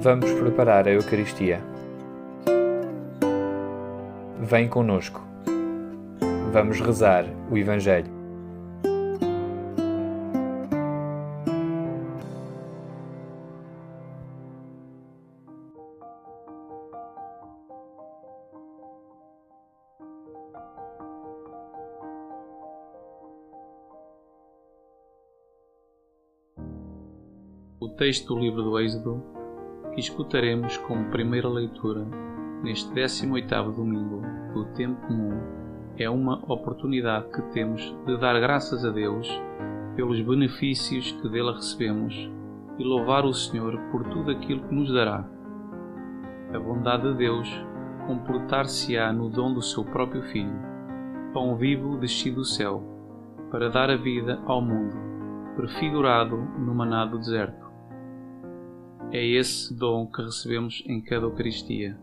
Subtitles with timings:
[0.00, 1.60] Vamos preparar a Eucaristia.
[4.38, 5.20] Vem conosco.
[6.52, 8.06] Vamos rezar o Evangelho.
[27.80, 29.37] O texto do livro do Êxodo
[29.98, 32.06] que escutaremos como primeira leitura
[32.62, 34.22] neste 18º domingo
[34.54, 35.40] do tempo comum
[35.98, 39.28] é uma oportunidade que temos de dar graças a Deus
[39.96, 42.14] pelos benefícios que dele recebemos
[42.78, 45.28] e louvar o Senhor por tudo aquilo que nos dará.
[46.54, 47.48] A bondade de Deus
[48.06, 50.60] comportar-se-á no dom do seu próprio Filho,
[51.34, 52.84] pão vivo descido do céu,
[53.50, 54.94] para dar a vida ao mundo,
[55.56, 57.67] prefigurado no maná do deserto.
[59.10, 61.96] É esse dom que recebemos em cada Eucaristia.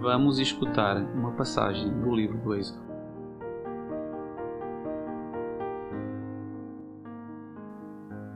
[0.00, 2.82] Vamos escutar uma passagem do livro do Êxodo.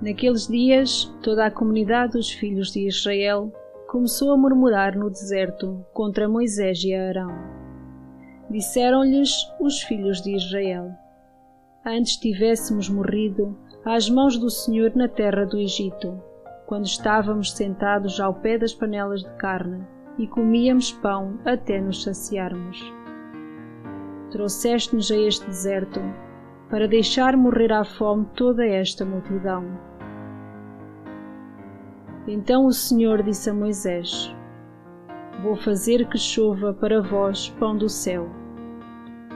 [0.00, 3.52] Naqueles dias, toda a comunidade dos filhos de Israel
[3.88, 7.34] começou a murmurar no deserto contra Moisés e Arão.
[8.48, 10.92] Disseram-lhes os filhos de Israel:
[11.86, 16.20] antes tivéssemos morrido às mãos do Senhor na terra do Egito,
[16.66, 19.86] quando estávamos sentados ao pé das panelas de carne
[20.19, 22.92] e comíamos pão até nos saciarmos.
[24.32, 26.00] Trouxeste-nos a este deserto
[26.69, 29.64] para deixar morrer à fome toda esta multidão.
[32.26, 34.34] Então o Senhor disse a Moisés:
[35.44, 38.28] Vou fazer que chova para vós pão do céu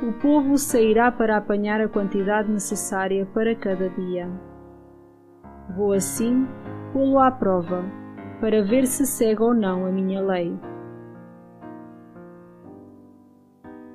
[0.02, 4.28] o povo sairá para apanhar a quantidade necessária para cada dia.
[5.76, 6.46] Vou assim
[6.92, 7.84] pô-lo à prova,
[8.40, 10.58] para ver se segue ou não a minha lei.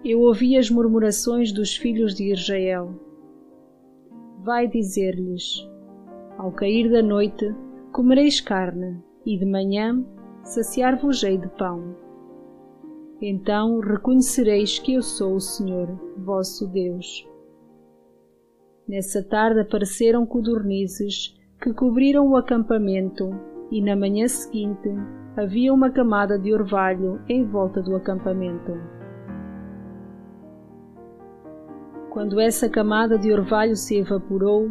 [0.03, 2.94] Eu ouvi as murmurações dos filhos de Israel.
[4.44, 5.67] Vai dizer-lhes:
[6.38, 7.53] Ao cair da noite
[7.91, 10.05] comereis carne, e de manhã
[10.44, 12.04] saciar-vos-ei de pão
[13.28, 15.88] então reconhecereis que eu sou o Senhor,
[16.18, 17.28] vosso Deus.
[18.88, 23.31] Nessa tarde apareceram codornizes que cobriram o acampamento,
[23.72, 24.90] e na manhã seguinte
[25.36, 28.74] havia uma camada de orvalho em volta do acampamento.
[32.12, 34.69] Quando essa camada de orvalho se evaporou,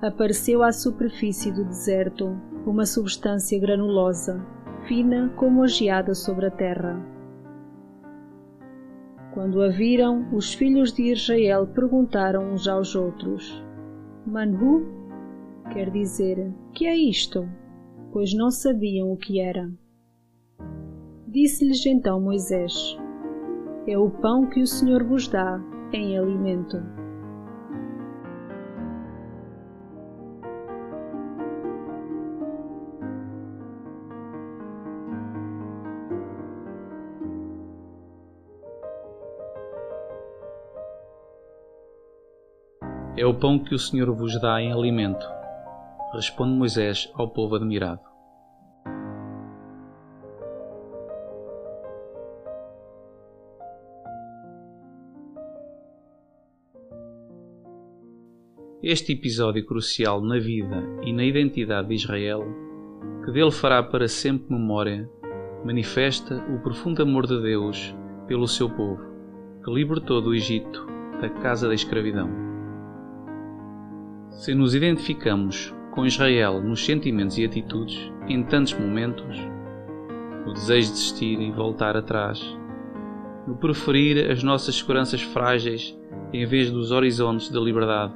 [0.00, 4.40] apareceu à superfície do deserto uma substância granulosa,
[4.86, 7.15] fina como a geada sobre a terra.
[9.36, 13.62] Quando a viram, os filhos de Israel perguntaram uns aos outros:
[14.26, 14.86] Manhu?
[15.74, 17.46] Quer dizer, que é isto?
[18.14, 19.70] Pois não sabiam o que era.
[21.28, 22.96] Disse-lhes então Moisés:
[23.86, 25.60] É o pão que o Senhor vos dá
[25.92, 26.78] em alimento.
[43.16, 45.26] É o pão que o Senhor vos dá em alimento.
[46.12, 48.00] Responde Moisés ao povo admirado.
[58.82, 62.44] Este episódio crucial na vida e na identidade de Israel,
[63.24, 65.08] que dele fará para sempre memória,
[65.64, 67.96] manifesta o profundo amor de Deus
[68.28, 69.02] pelo seu povo,
[69.64, 70.86] que libertou do Egito,
[71.18, 72.45] da casa da escravidão.
[74.36, 79.34] Se nos identificamos com Israel nos sentimentos e atitudes, em tantos momentos,
[80.44, 82.38] no desejo de desistir e voltar atrás,
[83.46, 85.98] no preferir as nossas seguranças frágeis
[86.34, 88.14] em vez dos horizontes da liberdade,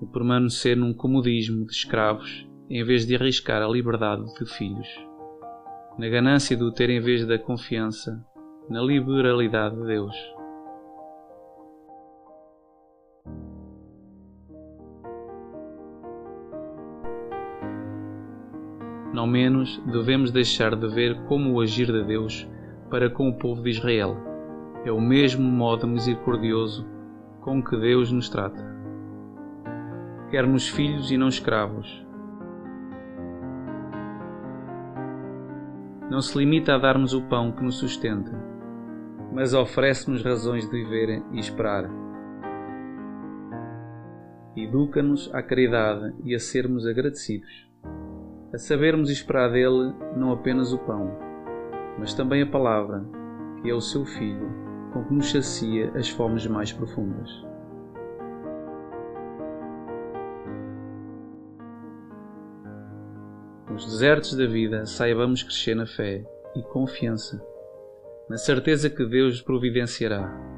[0.00, 4.88] no permanecer num comodismo de escravos em vez de arriscar a liberdade de filhos,
[5.96, 8.20] na ganância do ter em vez da confiança
[8.68, 10.37] na liberalidade de Deus.
[19.12, 22.46] Não menos, devemos deixar de ver como o agir de Deus
[22.90, 24.16] para com o povo de Israel.
[24.84, 26.86] É o mesmo modo misericordioso
[27.40, 28.62] com que Deus nos trata.
[30.30, 32.06] Quer-nos filhos e não escravos.
[36.10, 38.32] Não se limita a dar-nos o pão que nos sustenta,
[39.32, 41.88] mas oferece-nos razões de viver e esperar.
[44.56, 47.67] Educa-nos à caridade e a sermos agradecidos,
[48.52, 51.10] a sabermos esperar dele não apenas o pão,
[51.98, 53.04] mas também a palavra,
[53.60, 54.48] que é o seu Filho,
[54.92, 57.30] com que nos sacia as fomes mais profundas.
[63.70, 66.24] Nos desertos da vida, saibamos crescer na fé
[66.56, 67.40] e confiança,
[68.28, 70.57] na certeza que Deus providenciará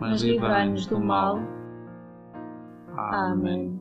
[0.00, 1.40] mas livrai-nos do mal.
[2.96, 3.80] Amém.